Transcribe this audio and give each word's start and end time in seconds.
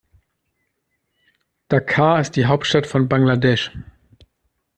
Dhaka 1.69 2.19
ist 2.19 2.35
die 2.35 2.47
Hauptstadt 2.47 2.87
von 2.87 3.07
Bangladesch. 3.07 3.71